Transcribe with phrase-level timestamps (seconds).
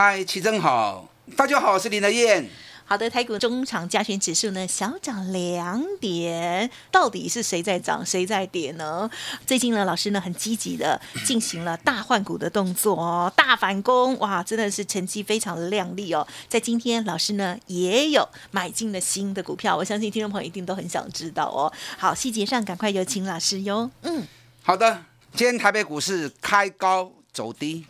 [0.00, 2.48] 嗨，齐真好，大家好，我是林德燕。
[2.84, 9.10] 好的，台股中场加权指数呢小涨两点，到底是谁在涨，谁在跌呢？
[9.44, 16.24] 最近呢，老师呢很积极的进行了大换股的动作哦，大反攻，哇，真的是成绩非常的亮丽哦。
[16.46, 21.72] 在今天，老师呢也有买进了新的股票，我相信听众朋友一定都很想知道哦。
[21.98, 23.90] 好，细节上赶快有请老师哟。
[24.02, 24.24] 嗯，
[24.62, 25.02] 好的，
[25.34, 27.86] 今天台北股市开高走低，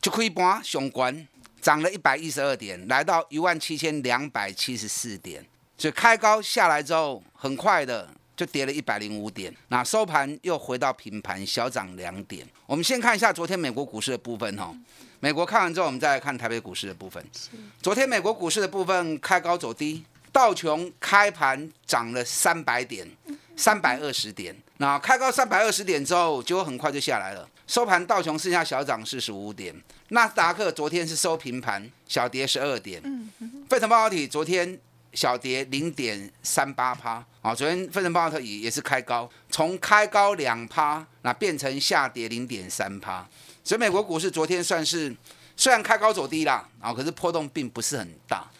[0.00, 1.26] 就可以盘上关。
[1.62, 5.46] 涨了一百一十二点，来到一万七千两百七十四点，
[5.78, 12.44] 所以开高下来之后，很快的就跌了一百零五点，那收盘又回到平盘，小涨两点。
[12.66, 14.74] 我们先看一下昨天美国股市的部分哈，
[15.20, 17.24] 美国看完之后，我们再来看台北股市的部分。
[17.80, 23.08] 昨天美国股市的部分开高走低，道琼开盘涨了三百点，
[23.56, 27.48] 三百二十点，那开高三百二十点之后，结果很快就下来了。
[27.68, 29.72] 收盘，道琼剩下小涨四十五点，
[30.08, 33.00] 纳斯达克昨天是收平盘，小跌十二点。
[33.04, 33.30] 嗯
[33.70, 34.76] 费城半导体昨天
[35.12, 43.24] 小跌零点三八趴，啊，昨天费城半导体也是开高，从开高两趴，那变成下跌零点三趴。
[43.62, 45.14] 所以美国股市昨天算是
[45.56, 48.50] 虽然开高走低啦，啊，可是波动并不是很大。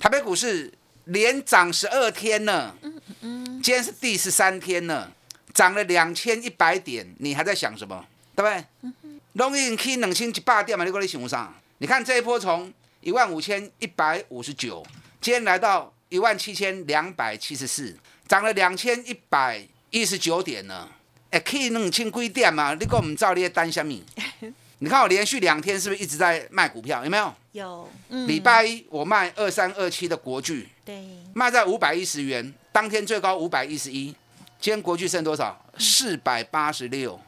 [0.00, 0.72] 台北股市
[1.04, 2.74] 连涨十二天呢，
[3.20, 5.12] 今天是第十三天了，
[5.56, 8.04] 涨了两千一百点，你还在想什么？
[8.34, 8.92] 对不对？
[9.32, 11.50] 龙运去两千一百点嘛，你过来想啥？
[11.78, 14.84] 你看这一波从一万五千一百五十九，
[15.18, 17.96] 今天来到一万七千两百七十四，
[18.28, 20.86] 涨了两千一百一十九点呢。
[21.30, 22.74] 哎，去两千几点嘛？
[22.74, 23.98] 你跟我们照你的单什么？
[24.80, 27.02] 你看我连续两天是不是一直在卖股票？
[27.02, 27.34] 有没有？
[27.52, 27.88] 有。
[28.26, 31.02] 礼拜一我卖二三二七的国巨，对，
[31.32, 34.14] 卖在五百一十元，当天最高五百一十一。
[34.58, 35.56] 今天国巨剩多少？
[35.78, 37.20] 四百八十六。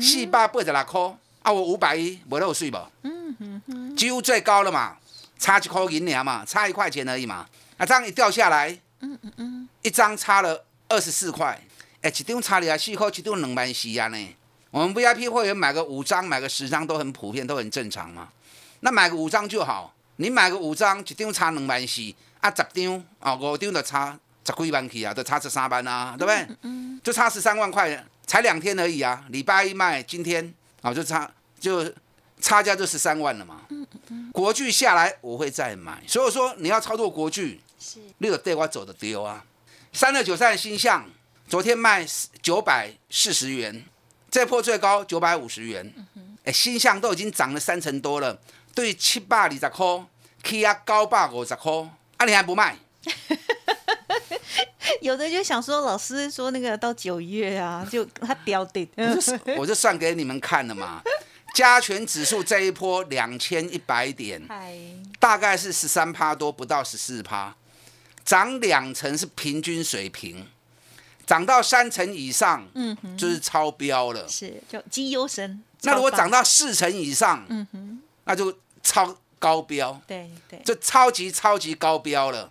[0.00, 1.00] 四百八十六块，
[1.42, 2.90] 啊，我五百一，没漏税吧？
[3.02, 4.96] 嗯哼哼，几乎最高了嘛，
[5.38, 7.46] 差一块银两嘛，差一块钱而已嘛。
[7.76, 11.60] 啊，这样一掉下来，嗯嗯嗯，一张差了二十四块，
[12.02, 14.36] 哎，一张差了四块，一张两万四啊呢。
[14.70, 18.28] 我们 VIP 会员买个五张，买个十张都很普遍，都很正常嘛。
[18.80, 26.56] 那买个五张就好，你买个五张，一张差两万四，啊，十张啊，五张就差十几万去啊，都差十三万啊，对不对？
[26.62, 28.04] 嗯，就差十三万块。
[28.26, 29.22] 才两天而已啊！
[29.28, 31.92] 礼拜一卖，今天啊就差就
[32.40, 33.60] 差价就十三万了嘛。
[34.32, 37.60] 国巨下来我会再买，所以说你要操作国巨，
[38.18, 39.44] 那个对我走的丢啊。
[39.92, 41.06] 三二九三的新象，
[41.46, 42.04] 昨天卖
[42.40, 43.84] 九百四十元，
[44.30, 45.92] 这波最高九百五十元。
[46.44, 48.40] 哎，星象都已经涨了三成多了，
[48.74, 50.06] 对七百二十块，
[50.42, 51.72] 起啊九百五十块，
[52.16, 52.78] 啊你还不卖？
[55.00, 58.88] 有的就想说，老师说那个到九月啊， 就他掉定，
[59.56, 61.02] 我就 算给你们看了嘛。
[61.54, 64.42] 加权指数这一波两千一百点，
[65.20, 67.54] 大概是十三趴多，不到十四趴，
[68.24, 70.48] 涨两成是平均水平，
[71.24, 74.26] 涨到三成以上，嗯，就是超标了。
[74.28, 75.62] 是，就绩优生。
[75.82, 78.52] 那如果涨到四成以上，嗯哼，那就
[78.82, 80.00] 超高标。
[80.08, 82.50] 对对，就超级超级高标了。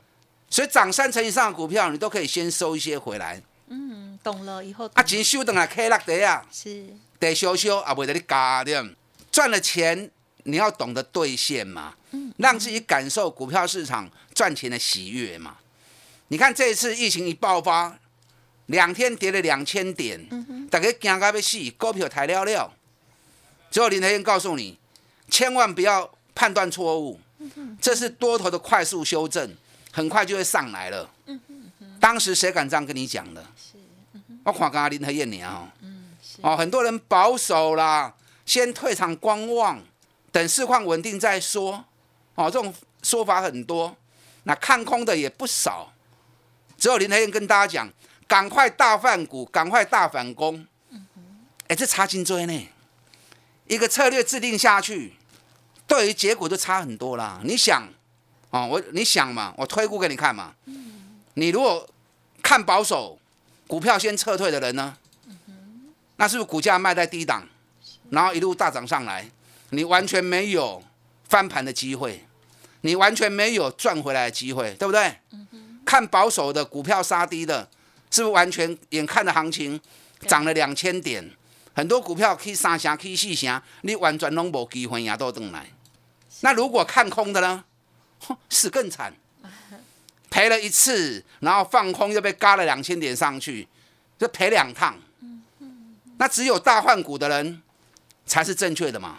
[0.54, 3.42] 所以涨三成以上的股票，你都可以先收一些回来。
[3.70, 4.88] 嗯，懂了以后。
[4.94, 6.46] 啊，钱收等来 K 落地啊。
[6.52, 6.86] 是。
[7.18, 8.88] 得收收啊，袂得你加的。
[9.32, 10.12] 赚了钱，
[10.44, 11.96] 你要懂得兑现嘛。
[12.12, 12.32] 嗯。
[12.38, 15.58] 让自己感受股票市场赚钱的喜悦嘛。
[16.28, 17.98] 你看这一次疫情一爆发，
[18.68, 20.24] 两天跌了两千点，
[20.70, 22.72] 大家惊到要死，股票抬了了。
[23.72, 24.78] 最后林台燕告诉你，
[25.32, 27.20] 千万不要判断错误。
[27.82, 29.56] 这是多头的快速修正。
[29.94, 31.10] 很快就会上来了。
[32.00, 33.46] 当时谁敢这样跟你讲的？
[34.44, 35.72] 我看刚刚林和燕你啊，
[36.42, 38.14] 哦，很多人保守啦，
[38.46, 39.82] 先退场观望，
[40.34, 41.86] 等市况稳定再说。
[42.36, 42.74] 哦，这种
[43.04, 43.96] 说法很多，
[44.44, 45.94] 那看空的也不少。
[46.78, 47.94] 只有林和燕跟大家讲，
[48.28, 50.68] 赶快大反股，赶快大反攻。
[51.68, 52.68] 哎，这差劲追呢，
[53.68, 55.14] 一个策略制定下去，
[55.88, 57.40] 对于结果就差很多啦。
[57.46, 57.88] 你想？
[58.54, 60.54] 哦，我你想嘛，我推估给你看嘛。
[61.34, 61.90] 你如果
[62.44, 63.18] 看保守，
[63.68, 64.96] 股票先撤退的人呢，
[66.18, 67.48] 那是不是股价卖在低档，
[68.12, 69.28] 然后一路大涨上来？
[69.72, 70.84] 你完全没有
[71.28, 72.28] 翻盘的机会，
[72.82, 75.18] 你完全没有赚回来的机会，对不对？
[75.84, 77.68] 看保守的股票杀低的，
[78.12, 79.82] 是不是完全眼看着行情
[80.28, 81.28] 涨了两千点？
[81.74, 85.72] 很多股票以三成、以四成，你完全拢无机会赢到登来。
[86.42, 87.64] 那如果看空的呢？
[88.50, 89.14] 死更惨，
[90.30, 93.68] 赔了一次，然后放空又被嘎了两千点上去，
[94.18, 94.96] 就赔两趟。
[96.18, 97.62] 那只有大换股的人
[98.26, 99.18] 才是正确的嘛？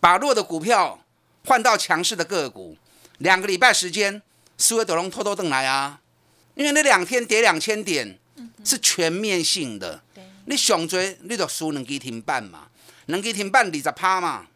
[0.00, 1.00] 把弱的股票
[1.44, 2.76] 换到强势的个股，
[3.18, 4.22] 两个礼拜时间，
[4.58, 6.00] 苏威德龙偷偷登来啊！
[6.54, 8.18] 因为那两天跌两千点
[8.64, 10.02] 是全面性的，
[10.46, 12.68] 你想追你就输能给停半嘛，
[13.06, 14.46] 能给停半二十趴嘛。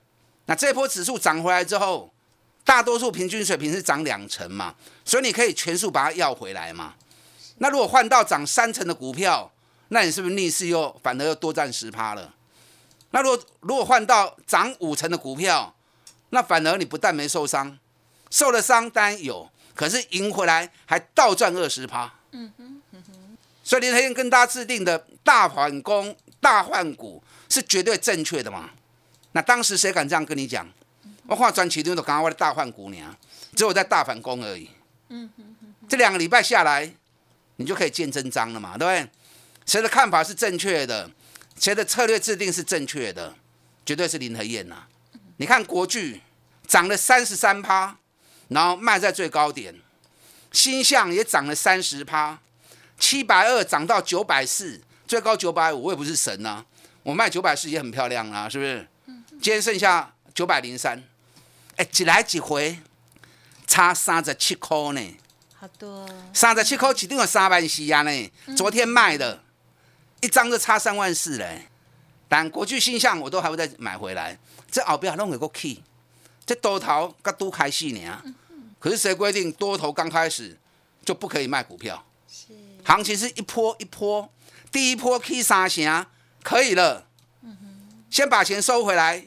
[0.46, 2.12] 那这波指数涨回来之后，
[2.65, 4.75] 大多数平均水平是涨两成嘛，
[5.05, 6.95] 所以你可以全数把它要回来嘛。
[7.59, 9.51] 那如果换到涨三成的股票，
[9.89, 12.35] 那你是不是逆势又反而又多赚十趴了？
[13.11, 15.75] 那如果如果换到涨五成的股票，
[16.31, 17.77] 那反而你不但没受伤，
[18.31, 22.15] 受了伤当然有，可是赢回来还倒赚二十趴。
[22.31, 23.37] 嗯哼，嗯哼。
[23.65, 28.71] 所以林台燕跟大家制定的大反攻、大换股是绝对正确的嘛？
[29.33, 30.69] 那当时谁敢这样跟你讲？
[31.31, 33.17] 我画转起都都刚刚我的大换股娘，
[33.55, 34.69] 只有在大反攻而已。
[35.11, 35.55] 嗯哼，
[35.88, 36.93] 这两个礼拜下来，
[37.55, 39.09] 你就可以见真章了嘛，对不对？
[39.65, 41.09] 谁的看法是正确的，
[41.56, 43.32] 谁的策略制定是正确的，
[43.87, 44.88] 绝对是林和燕呐。
[45.37, 46.21] 你看国巨
[46.67, 47.97] 涨了三十三趴，
[48.49, 49.73] 然后卖在最高点，
[50.50, 52.41] 新向也涨了三十趴，
[52.99, 56.65] 七百二涨到九百四，最高九百五，我也不是神呐，
[57.05, 58.88] 我卖九百四也很漂亮啊，是不是？
[59.41, 61.03] 今天剩下九百零三，
[61.81, 62.79] 哎，一来一回
[63.67, 65.00] 差三十七块呢，
[65.55, 69.43] 好多，三十七块一定有三万四啊呢，昨天卖的。
[70.21, 71.69] 一张就差三万四嘞，
[72.29, 74.38] 但国巨新象我都还会再买回来。
[74.71, 75.82] 这后边弄个个 key，
[76.44, 78.23] 这多头刚都开戏呢。
[78.79, 80.59] 可是谁规定多头刚开始
[81.03, 82.05] 就不可以卖股票？
[82.31, 82.49] 是，
[82.85, 84.31] 行情是一波一波，
[84.71, 86.06] 第一波 key 三成
[86.43, 87.06] 可以了。
[88.11, 89.27] 先把钱收回来，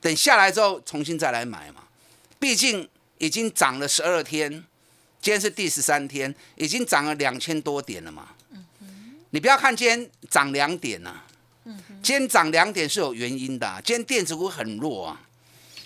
[0.00, 1.82] 等下来之后重新再来买嘛。
[2.40, 2.88] 毕竟
[3.18, 4.50] 已经涨了十二天，
[5.20, 8.30] 今天是第十三天，已经涨了两千多点了嘛。
[9.32, 11.20] 你不要看今天涨两点呐，
[12.02, 13.80] 今天涨两点是有原因的。
[13.84, 15.20] 今天电子股很弱啊，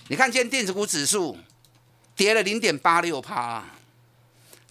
[0.07, 1.37] 你看今天电子股指数
[2.15, 3.63] 跌了零点八六趴，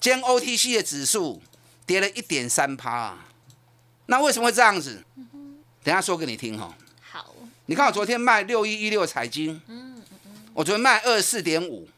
[0.01, 1.41] 今天 OTC 的指数
[1.87, 3.17] 跌了一点三趴，
[4.07, 5.05] 那为什么会这样子？
[5.85, 6.75] 等下说给你听哈。
[7.03, 7.35] 好，
[7.67, 9.61] 你看我昨天卖六一一六彩金，
[10.55, 11.89] 我昨天卖二十四点五，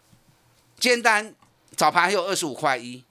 [0.80, 1.34] 今天单
[1.76, 3.04] 早盘还有二十五块一，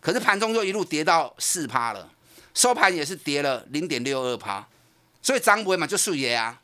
[0.00, 2.10] 可是盘中就一路跌到四趴了。
[2.54, 4.66] 收盘也是跌了零点六二趴，
[5.22, 6.58] 所以涨不会嘛就数爷啊。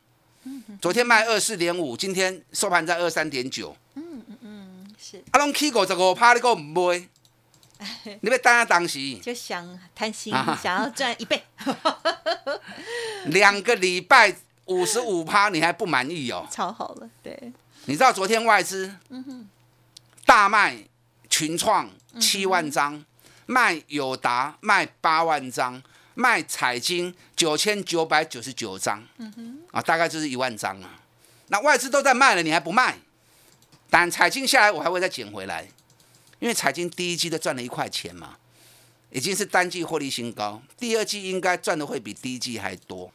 [0.81, 3.77] 昨天卖二四点五，今天收盘在二三点九。
[3.93, 5.23] 嗯嗯嗯，是。
[5.29, 7.07] 阿龙 K 五十五趴，你个唔买？
[8.21, 11.43] 你要等下当时 就想贪心，想要赚一倍。
[13.25, 14.35] 两个礼拜
[14.65, 16.47] 五十五趴，你还不满意哦？
[16.49, 17.53] 超好了，对。
[17.85, 18.95] 你知道昨天外资
[20.25, 20.77] 大卖
[21.29, 21.89] 群创
[22.19, 23.03] 七万张。
[23.51, 25.81] 卖友达卖八万张，
[26.13, 30.99] 卖彩金九千九百九十九张，嗯哼，啊，大概就是一万张啊。
[31.47, 32.99] 那外资都在卖了，你还不卖？
[33.89, 35.67] 但彩金下来，我还会再捡回来，
[36.37, 38.37] 因为彩金第一季都赚了一块钱嘛，
[39.09, 43.11] 已经是单季获利新高，第二季应该赚的会比第一季还多。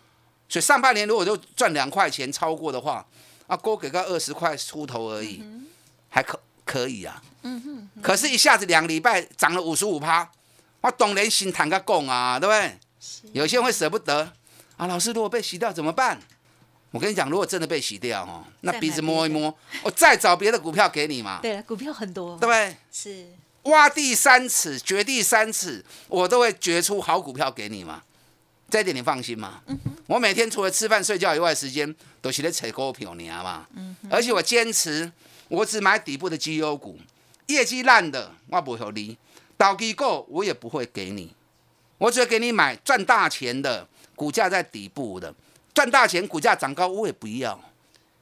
[0.48, 3.06] 所以上半年如果就赚两块钱超过的话，
[3.46, 5.42] 啊，多给个二十块出头而已，
[6.08, 6.40] 还可。
[6.66, 10.26] 可以啊，嗯哼，可是，一下子两个礼拜涨了五十五趴，
[10.80, 12.78] 我懂人心坦个供啊，对不对？
[13.34, 14.32] 有些人会舍不得
[14.78, 16.18] 啊，老师，如果被洗掉怎么办？
[16.90, 21.40] 我跟你讲，如果真的被洗掉哦，那鼻子摸一摸，我再找别的股票给你嘛。
[21.42, 22.76] 对，股票很多，对不对？
[22.90, 23.28] 是
[23.64, 28.02] 挖地三尺，掘地三尺，我都会掘出好股票给你嘛。
[28.74, 29.62] 这一点你放心嘛。
[29.68, 29.78] 嗯
[30.08, 33.64] 我每天除了吃饭睡觉以外，时间都是在扯股票你嘛。
[33.76, 35.12] 嗯而且我坚持。
[35.46, 36.98] 我只买底部的绩优股，
[37.46, 39.16] 业绩烂的我不会你，
[39.56, 41.32] 倒机构我也不会给你，
[41.98, 45.32] 我只会给你买赚大钱的，股价在底部的，
[45.72, 47.60] 赚大钱股价涨高我也不要。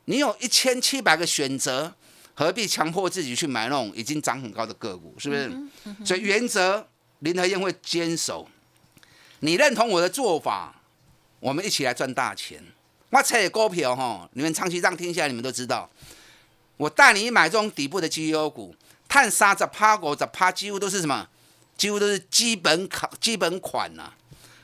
[0.04, 1.94] 你有一千七百个选择，
[2.34, 5.14] 何必强迫自己去买那种已经涨很高的个股？
[5.16, 5.50] 是不是？
[6.04, 6.86] 所以原则
[7.20, 8.46] 林和燕会坚守。
[9.44, 10.72] 你认同我的做法，
[11.40, 12.62] 我们一起来赚大钱。
[13.10, 15.90] 我扯股票哈，你们长期这样听下来，你们都知道。
[16.76, 18.74] 我带你买这种底部的绩优股，
[19.08, 21.28] 探沙子趴股子趴，几乎都是什么？
[21.76, 24.12] 几乎都是基本款，基本款呐，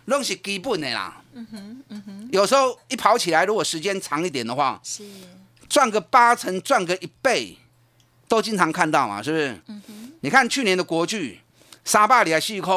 [0.04, 1.22] 拢是基本的啦。
[1.32, 2.28] 嗯哼，嗯哼。
[2.30, 5.04] 有时候一跑起来，如果时间长一点的话，是
[5.68, 7.58] 赚个八成，赚个一倍，
[8.28, 9.60] 都经常看到嘛，是不是？
[9.66, 11.40] 嗯哼你看去年的国巨
[11.84, 12.74] 三百二十四块，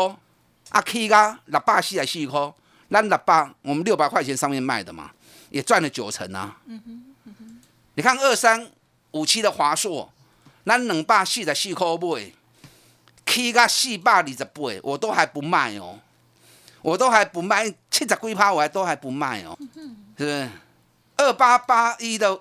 [0.71, 2.53] 啊 K 个六百四十四块，
[2.89, 5.11] 咱六百我们六百块钱上面卖的嘛，
[5.49, 6.57] 也赚了九成啊。
[7.95, 8.67] 你看二三
[9.11, 10.11] 五七的华硕，
[10.65, 12.31] 咱两百四十四块买
[13.25, 15.99] ，K 个四百二十八，我都还不卖哦，
[16.81, 19.57] 我都还不卖，七十几趴我还都还不卖哦，
[20.17, 20.49] 是不是？
[21.17, 22.39] 二八八一的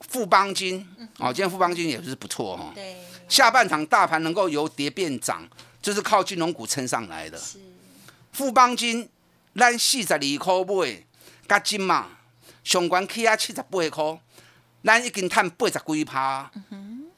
[0.00, 0.86] 富邦金，
[1.18, 2.72] 哦，今天富邦金也是不错哦。
[2.74, 5.48] 对，下半场大盘能够由跌变涨，
[5.80, 7.40] 就是靠金融股撑上来的。
[8.32, 9.08] 富邦金，
[9.54, 11.04] 咱四十二块买，
[11.48, 12.06] 加金嘛，
[12.62, 14.20] 上关起啊七十八块，
[14.84, 16.50] 咱已经赚八十几趴。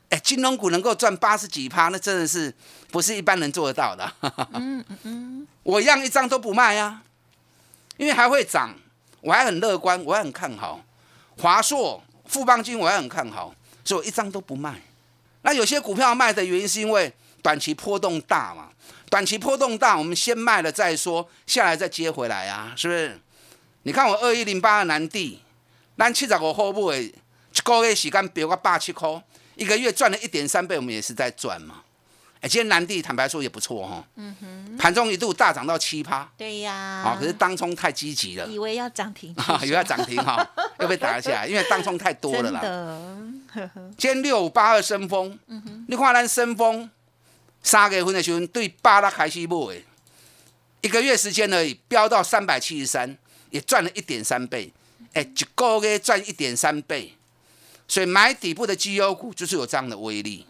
[0.09, 2.55] 哎、金融股能够赚八十几趴，那真的是
[2.91, 4.13] 不是一般人做得到的。
[4.53, 7.03] 嗯嗯嗯，我一样一张都不卖啊，
[7.97, 8.75] 因为还会涨，
[9.23, 10.85] 我还很乐观，我还很看好。
[11.39, 13.55] 华硕、富邦金我还很看好，
[13.85, 14.83] 所以我一张都不卖。
[15.41, 18.69] 那有些股票卖的原因是因为短期波动大嘛，
[19.13, 23.21] 短期波动大，我们先卖了再说，下来再接回来啊，是不是？
[23.83, 25.43] 你看我二一零八的南地，
[25.99, 29.23] 咱七十五块买，一个月时间飙个八七块，
[29.55, 31.83] 一个月赚了一点三倍，我们也是在赚嘛。
[32.41, 36.73] 哎，今天南地坦白说也不错哈、嗯哼，盘中一度大涨到七趴，对呀。
[36.73, 40.51] 啊，可是当冲太积极了，以为要涨停， 啊，有要涨停哈，
[40.81, 42.61] 又被打下来，因为当冲太多了真啦。
[42.63, 46.91] 的，今天六五八二升风，嗯你看咱升风
[47.63, 49.83] 三月份的时候对八拉开始买的，
[50.81, 53.17] 一个月时间而已，飙到三百七十三，
[53.51, 54.73] 也赚了一点三倍，
[55.13, 57.15] 哎，一个月赚一点三倍，
[57.87, 60.47] 所以买底部的绩优股就是有这样的威力。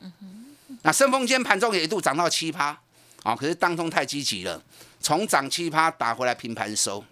[0.82, 2.76] 那升风今天盘中也一度涨到七趴，
[3.22, 4.62] 啊，可是当中太积极了，
[5.00, 7.04] 从涨七趴打回来平盘收。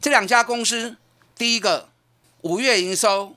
[0.00, 0.96] 这两家公司，
[1.36, 1.88] 第一个
[2.42, 3.34] 五月营收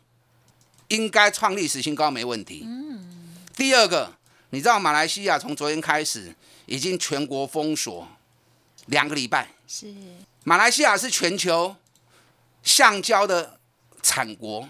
[0.90, 2.68] 应该创历史新高，没问题。
[3.56, 4.14] 第二个，
[4.54, 6.32] 你知道马来西亚从昨天开始
[6.68, 8.08] 已经全国封锁
[8.86, 9.92] 两个礼拜，是
[10.44, 11.76] 马来西亚是全球
[12.62, 13.58] 橡胶的
[14.04, 14.70] 产国，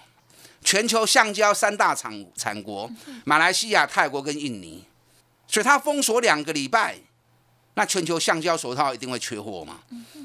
[0.63, 2.89] 全球橡胶三大产产国，
[3.25, 4.85] 马来西亚、泰国跟印尼，
[5.49, 6.95] 所以它封锁两个礼拜，
[7.73, 9.81] 那全球橡胶手套一定会缺货嘛？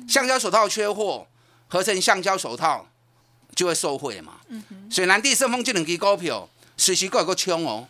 [0.09, 1.27] 橡胶手套缺货，
[1.67, 2.89] 合成橡胶手套
[3.57, 4.35] 就会受惠嘛。
[4.89, 7.89] 所以南地顺丰这两支股票随时各有个冲哦。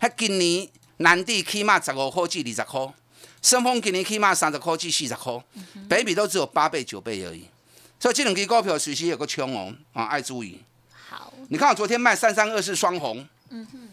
[0.00, 0.66] 迄今年
[1.00, 2.94] 南地起码十五块至二十块，
[3.42, 5.32] 顺丰今年起码三十块至四十块，
[5.88, 7.46] 北比都只有八倍九倍而已。
[7.98, 10.60] 所以这两支股票随时有个冲哦，啊，爱注意。
[11.08, 13.88] 好，你看我昨天卖三三二四双红，嗯哼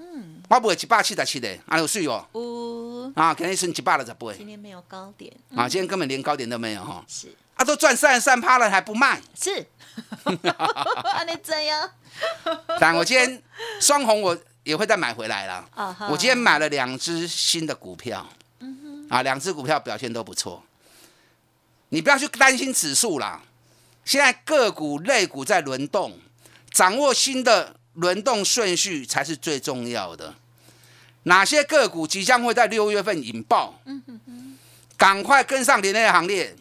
[0.00, 7.34] 嗯，我卖一百七十七的，啊有水哦，呜，啊，今天剩一百六十八，今天没有高点，啊，今天根本连高点都没有哈，是。
[7.54, 9.66] 啊，都赚三十三趴了还不卖，是，
[10.56, 11.90] 啊，你怎样？
[12.78, 13.42] 但我今天
[13.80, 15.66] 双红我也会再买回来啦。
[15.74, 18.28] 啊哈我今天买了两只新的股票，
[19.08, 20.62] 啊，两只股票表现都不错。
[21.88, 23.40] 你不要去担心指数啦，
[24.04, 26.18] 现在个股、类股在轮动，
[26.70, 30.34] 掌握新的轮动顺序才是最重要的。
[31.22, 33.80] 哪些个股即将会在六月份引爆？
[34.98, 36.54] 赶快跟上连内行列，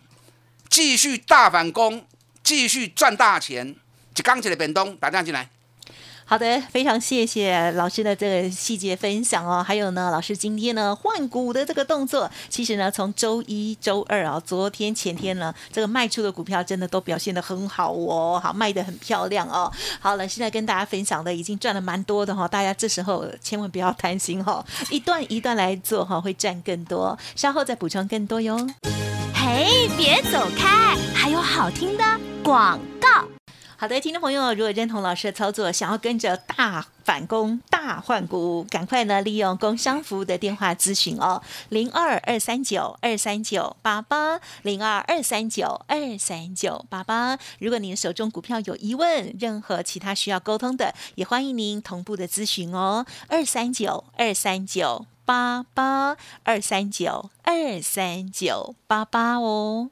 [0.70, 2.08] 继续大反攻，
[2.42, 3.76] 继续赚大钱。
[4.14, 5.50] 就刚起来，本东，打电话进来。
[6.30, 9.64] 好的，非常谢谢老师的这个细节分享哦。
[9.66, 19.72] 还有呢，老师今天呢换股的这个动作，其实呢从周一周二啊，昨天前天呢，这个卖出的股票真的都表现的很好哦，好卖的很漂亮哦。
[20.02, 27.18] 好了，现在跟大家分享的已经赚了蛮多的哈、大家这时候千万不要贪心哈、一段一段来做哈、会赚更多。
[27.38, 28.68] 稍后再补充更多哟。
[29.34, 32.04] 嘿，别走开，还有好听的
[32.44, 32.78] 广。
[33.80, 47.38] 好的，听众朋友，如果认同老师的操作，想要跟着大反攻、大换股，赶快呢利用工商服务的电话咨询哦，零二二三九二三九八八，零二二三九二三九八八。
[47.60, 59.92] 如果您手中股票有疑问，任何其他需要沟通的，也欢迎您同步的咨询哦，二三九二三九八八，二三九二三九八八哦。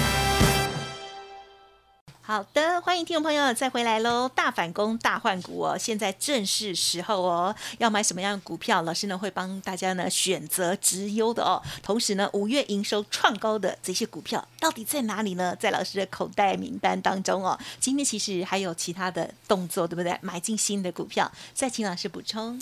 [2.31, 4.29] 好的，欢迎听众朋友再回来喽！
[4.33, 7.53] 大反攻、大换股哦，现在正是时候哦。
[7.77, 11.61] 要买什么样的股票，老师呢会帮大家呢选择直优的哦。
[11.83, 15.53] 同时呢，五月营收创高的这些股票到底在哪里呢？
[15.59, 17.59] 在老师的口袋名单当中哦。
[17.81, 20.17] 今天其实还有其他的动作，对不对？
[20.21, 22.57] 买进新的股票，再请老师补充。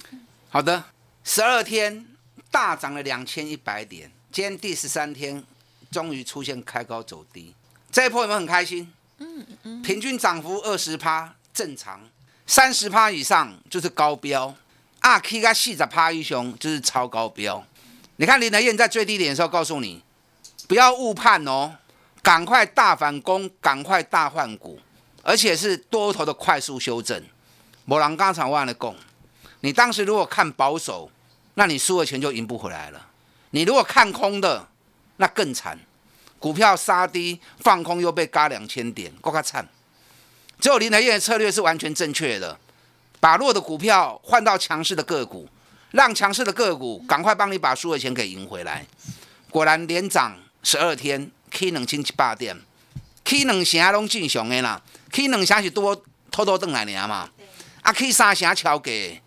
[0.49, 0.83] 好的，
[1.23, 2.07] 十二天
[2.49, 5.43] 大涨了两千一百点，今天第十三天
[5.91, 7.53] 终于出现开高走低，
[7.91, 8.91] 这一波有没有很开心？
[9.83, 12.01] 平均涨幅二十趴正常，
[12.45, 14.55] 三十趴以上就是高标，
[14.99, 17.63] 啊 K 加四十趴一雄就是超高标。
[18.17, 20.03] 你看林德燕在最低点的时候告诉你，
[20.67, 21.75] 不要误判哦，
[22.21, 24.79] 赶快大反攻，赶快大换股，
[25.23, 27.23] 而且是多头的快速修正。
[27.85, 28.95] 某人刚才忘了讲，
[29.61, 31.09] 你当时如果看保守，
[31.55, 33.07] 那你输的钱就赢不回来了。
[33.51, 34.67] 你如果看空的，
[35.17, 35.79] 那更惨。
[36.39, 39.67] 股票杀低放空又被嘎两千点，够卡惨。
[40.59, 42.57] 只有林德燕的策略是完全正确的，
[43.19, 45.47] 把弱的股票换到强势的个股，
[45.91, 48.85] 让强势的个股赶快帮你把输的钱给赢回来。
[49.49, 52.57] 果然连涨十二天，K 两千七八点
[53.23, 54.81] ，K 两成拢正常的啦
[55.11, 57.29] ，K 两成是多偷偷挣来年嘛，
[57.81, 59.21] 啊 K 三成超给，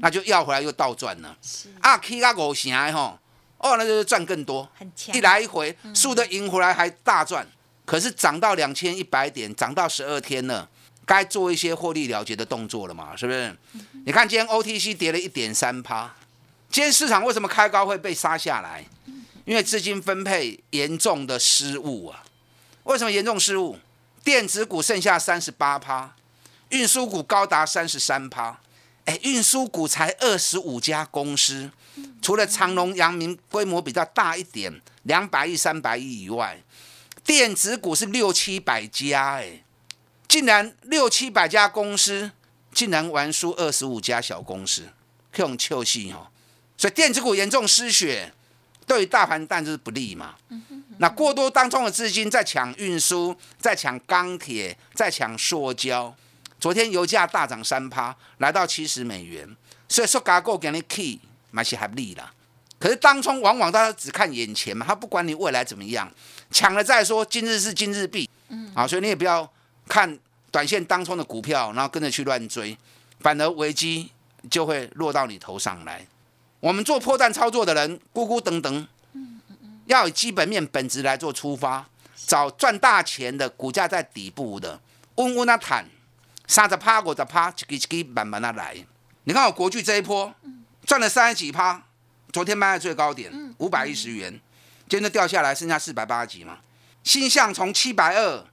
[0.00, 1.36] 那就要回来又倒赚了。
[1.80, 3.18] 啊 K 啊五成的吼。
[3.58, 4.68] 哦，那就是赚更多，
[5.12, 7.46] 一来一回，输的赢回来还大赚。
[7.84, 10.68] 可是涨到两千一百点，涨到十二天了，
[11.04, 13.16] 该做一些获利了结的动作了嘛？
[13.16, 13.56] 是不是？
[14.04, 16.14] 你看今天 OTC 跌了一点三趴，
[16.68, 18.84] 今天市场为什么开高会被杀下来？
[19.44, 22.24] 因为资金分配严重的失误啊！
[22.82, 23.78] 为什么严重失误？
[24.24, 26.16] 电子股剩下三十八趴，
[26.70, 28.58] 运输股高达三十三趴。
[29.04, 31.70] 哎，运输股才二十五家公司。
[32.26, 36.60] 除了长隆、阳明规模比较大一点，两百亿、三百亿以外，
[37.22, 39.62] 电子股是六七百家，哎，
[40.26, 42.32] 竟然六七百家公司
[42.72, 44.88] 竟然玩输二十五家小公司，
[45.32, 46.26] 这种臭戏哦！
[46.76, 48.32] 所以电子股严重失血，
[48.88, 50.34] 对于大盘但就是不利嘛。
[50.98, 56.12] 那过多当中的资金在抢运输，在抢钢铁，在抢塑胶。
[56.58, 59.56] 昨天油价大涨三趴，来到七十美元，
[59.88, 61.20] 所以说加够给你 key。
[61.56, 62.30] 买些还利啦，
[62.78, 66.06] 可是当冲往往大家只看眼前嘛，他不管你未来怎么样，
[66.50, 69.50] 抢了再说，今日是今日币，嗯，啊，所以你也不要
[69.88, 70.18] 看
[70.50, 72.76] 短线当冲的股票，然后跟着去乱追，
[73.20, 74.12] 反而危机
[74.50, 76.06] 就会落到你头上来。
[76.60, 78.86] 我们做破绽操作的人，咕咕等等，
[79.86, 81.88] 要以基本面本质来做出发，
[82.26, 84.78] 找赚大钱的股价在底部的，
[85.14, 85.86] 稳稳啊坦，
[86.46, 88.76] 三十趴五十趴，一支一支慢慢的来。
[89.24, 90.34] 你看我国巨这一波。
[90.86, 91.82] 赚了三十几趴，
[92.32, 94.40] 昨天卖在最高点五百一十元，
[94.88, 96.58] 今天就掉下来剩下四百八十几嘛。
[97.02, 98.44] 新向从七百二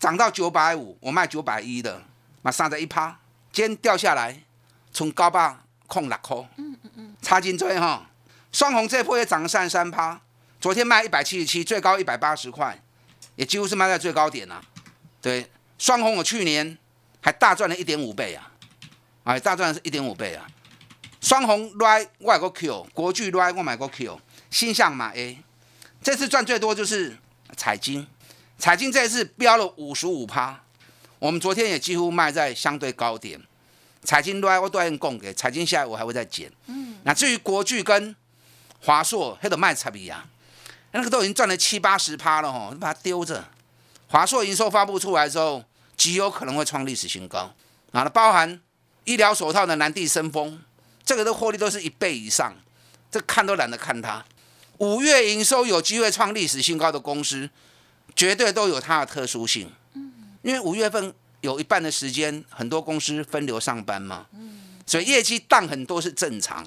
[0.00, 2.02] 涨到九百五，我卖九百一的，
[2.40, 3.20] 马上在一趴，
[3.52, 4.42] 今天掉下来
[4.92, 8.06] 从高八控六块，嗯嗯嗯，差金追哈。
[8.50, 10.18] 双红这波也涨了三十三趴，
[10.58, 12.80] 昨天卖一百七十七，最高一百八十块，
[13.36, 14.62] 也几乎是卖在最高点呐。
[15.20, 16.78] 对，双红我去年
[17.20, 18.52] 还大赚了一点五倍啊，
[19.24, 20.46] 哎，大赚是一点五倍啊。
[21.24, 25.38] 双红来我个 Q，国巨来我买个 Q，新向买 A，
[26.02, 27.16] 这次赚最多就是
[27.56, 28.06] 彩金，
[28.58, 30.60] 彩金这次飙了五十五趴，
[31.18, 33.40] 我们昨天也几乎卖在相对高点，
[34.02, 36.52] 彩金来我都要供给，彩金下来我还会再减。
[36.66, 38.14] 嗯，那至于国巨跟
[38.80, 40.26] 华硕，黑的卖差别啊，
[40.92, 43.42] 那个都已经赚了七八十趴了吼，你把它丢着。
[44.08, 45.64] 华硕营收发布出来之后，
[45.96, 47.54] 极有可能会创历史新高，
[47.92, 48.60] 啊，包含
[49.04, 50.60] 医疗手套的南地生风。
[51.04, 52.54] 这个的获利都是一倍以上，
[53.10, 54.24] 这看都懒得看它。
[54.78, 57.48] 五月营收有机会创历史新高的公司，
[58.16, 59.70] 绝对都有它的特殊性。
[60.42, 64.26] 因为五月份有一半的时间，很多公司分流上班嘛，
[64.86, 66.66] 所以业绩淡很多是正常。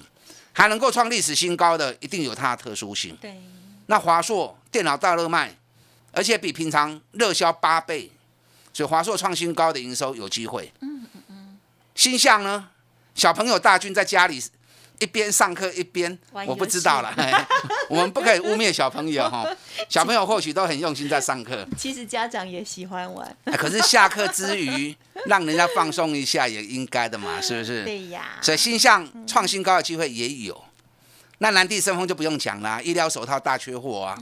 [0.52, 3.16] 还能够创历史新高的，一定有它的特殊性。
[3.20, 3.40] 对，
[3.86, 5.56] 那华硕电脑大热卖，
[6.10, 8.10] 而且比平常热销八倍，
[8.72, 10.72] 所以华硕创新高的营收有机会。
[10.80, 11.58] 嗯嗯嗯，
[11.94, 12.70] 新向呢？
[13.18, 14.40] 小朋友大军在家里
[15.00, 17.12] 一边上课一边，我不知道了。
[17.90, 19.44] 我们不可以污蔑小朋友哈，
[19.90, 21.66] 小朋友或许都很用心在上课。
[21.76, 23.36] 其实家长也喜欢玩。
[23.56, 24.94] 可是下课之余，
[25.26, 27.82] 让人家放松一下也应该的嘛， 是不是？
[27.84, 28.38] 对呀。
[28.40, 30.64] 所以新向创新高的机会也有。
[31.38, 34.16] 那南地生风就不用讲了，医疗手套大缺货啊。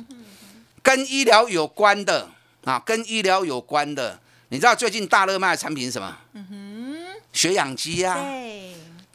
[0.83, 2.31] 跟医疗有关的
[2.65, 6.17] 啊，跟医疗有关的，你知道最近大热卖的产品是什么？
[6.35, 8.15] 嗯哼，血氧机啊。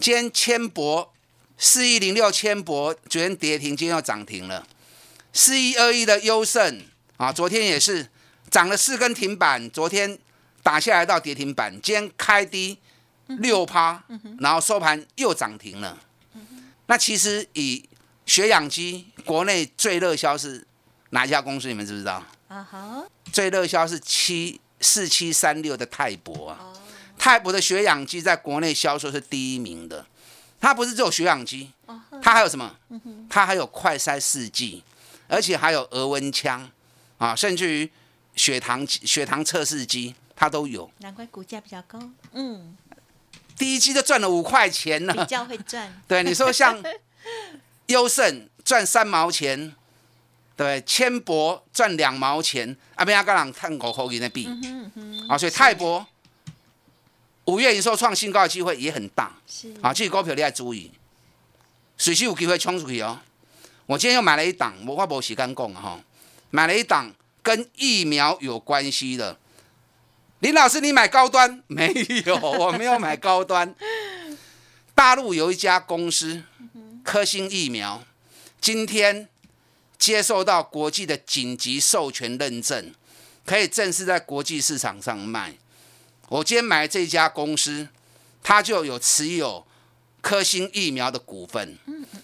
[0.01, 0.03] 对。
[0.03, 1.13] 今天千博
[1.57, 4.67] 四一零六千博昨天跌停，今天又涨停了。
[5.31, 6.83] 四一二一的优胜
[7.17, 8.09] 啊，昨天也是
[8.49, 10.17] 涨了四根停板，昨天
[10.63, 12.77] 打下来到跌停板，今天开低
[13.27, 14.03] 六趴，
[14.39, 15.97] 然后收盘又涨停了。
[16.87, 17.87] 那其实以
[18.25, 20.65] 血氧机，国内最热销是
[21.11, 21.69] 哪一家公司？
[21.69, 22.21] 你们知不知道？
[22.49, 26.70] 啊哈，最热销是七四七三六的泰博啊。
[27.21, 30.03] 泰博的血氧机在国内销售是第一名的。
[30.59, 31.69] 它不是只有血氧机，
[32.19, 32.75] 它还有什么？
[33.29, 34.83] 它还有快筛试剂，
[35.27, 36.67] 而且还有额温枪
[37.19, 37.91] 啊，甚至于
[38.35, 40.91] 血糖血糖测试机，它都有。
[40.97, 41.99] 难怪股价比较高。
[42.31, 42.75] 嗯，
[43.55, 45.13] 第一季就赚了五块钱呢。
[45.13, 45.93] 比较会赚。
[46.07, 46.83] 对，你说像
[47.85, 49.75] 优胜赚三毛钱，
[50.57, 54.49] 对，千博赚两毛钱，啊，边阿个人探五块钱的币，
[55.29, 56.07] 啊，所以泰博。
[57.51, 60.89] 五月营收创新高的机会也很大，是啊，这股票你要注意，
[61.97, 63.19] 随时有机会冲出去哦。
[63.87, 65.99] 我今天又买了一档，我话无时间讲哈，
[66.49, 69.37] 买了一档跟疫苗有关系的。
[70.39, 71.93] 林老师，你买高端 没
[72.25, 72.37] 有？
[72.37, 73.75] 我没有买高端。
[74.95, 76.43] 大陆有一家公司，
[77.03, 78.01] 科兴疫苗，
[78.61, 79.27] 今天
[79.97, 82.95] 接受到国际的紧急授权认证，
[83.45, 85.55] 可以正式在国际市场上卖。
[86.31, 87.89] 我今天买这家公司，
[88.41, 89.67] 它就有持有
[90.21, 91.77] 科兴疫苗的股份，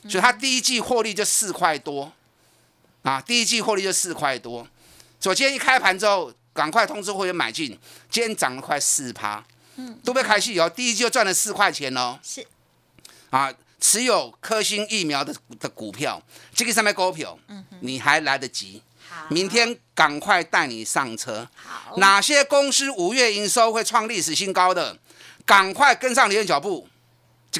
[0.08, 2.14] 所以它第一季获利就四块多，
[3.02, 4.66] 啊，第一季获利就四块多。
[5.20, 7.78] 所以今天一开盘之后，赶快通知会员买进，
[8.10, 12.48] 今天涨了快四趴，嗯，都被开戏哦，第一季就赚了四块钱哦，是，
[13.30, 16.24] 啊，持有科兴疫苗的的股票，
[16.56, 18.82] 这个上面股票，嗯，你还来得及。
[19.30, 21.48] 明天赶快带你上车。
[21.56, 24.74] 好，哪些公司五月营收会创历史新高？
[24.74, 24.98] 的，
[25.46, 26.88] 赶快跟上你的脚步。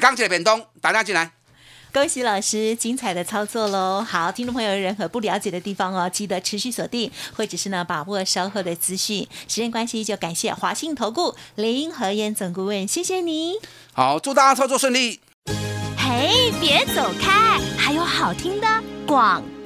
[0.00, 1.32] 刚起来扁东打电话进来，
[1.92, 4.00] 恭喜老师精彩的操作喽！
[4.00, 9.26] 好，听众朋友有任何不了解的地方哦，记得持续锁定，或者是呢把握稍后的资讯。
[9.48, 13.54] 时间关系，就感谢华信投顾林和燕总顾问，谢谢你。
[13.92, 15.20] 好，祝大家操作顺利。
[15.96, 18.68] 嘿，别走开，还有好听的
[19.06, 19.57] 广告。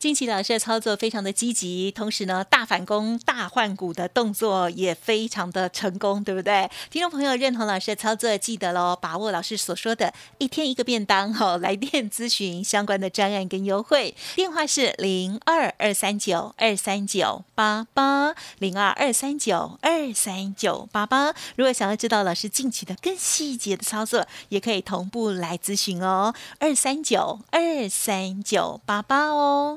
[0.00, 6.70] 近期老师的操作非常的积极，同时呢，大反攻、大换股的动作也非常的成功，对不对？
[6.90, 21.34] 听众朋友认同老师的操作，记得喽，把握老师所说的一天一个便当，哈，来电咨询相关的专案跟优惠，电话是零二二三九二三九八八零二二三九二三九八八。
[21.56, 29.76] 如果想要知道老师近期的更细节的操作，也可以同步来咨询哦，二三九二三九八八哦。